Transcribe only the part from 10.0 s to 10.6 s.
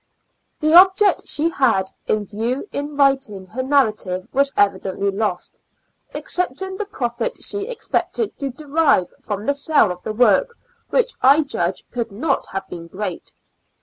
the work,